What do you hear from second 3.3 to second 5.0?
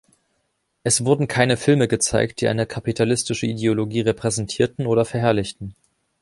Ideologie repräsentierten